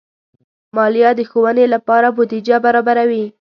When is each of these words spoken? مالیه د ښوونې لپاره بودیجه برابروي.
مالیه 0.75 1.11
د 1.15 1.19
ښوونې 1.29 1.65
لپاره 1.73 2.07
بودیجه 2.15 2.57
برابروي. 2.65 3.25